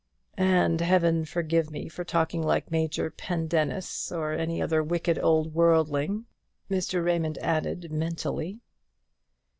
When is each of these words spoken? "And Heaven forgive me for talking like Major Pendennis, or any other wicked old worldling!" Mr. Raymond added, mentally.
"And 0.39 0.81
Heaven 0.81 1.25
forgive 1.25 1.69
me 1.69 1.87
for 1.87 2.03
talking 2.03 2.41
like 2.41 2.71
Major 2.71 3.11
Pendennis, 3.11 4.11
or 4.11 4.33
any 4.33 4.59
other 4.59 4.81
wicked 4.81 5.19
old 5.19 5.53
worldling!" 5.53 6.25
Mr. 6.71 7.05
Raymond 7.05 7.37
added, 7.37 7.91
mentally. 7.91 8.61